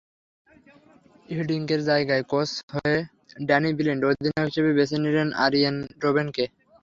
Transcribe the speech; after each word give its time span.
হিডিঙ্কের 1.29 1.81
জায়গায় 1.89 2.23
কোচ 2.31 2.49
হয়ে 2.73 2.97
Danny 3.47 3.71
blind 3.77 4.01
অধিনায়ক 4.05 4.47
হিসেবে 4.49 4.71
বেছে 4.77 4.97
নিলেন 5.03 5.29
আরিয়েন 5.45 5.75
রোবেনকে। 6.03 6.45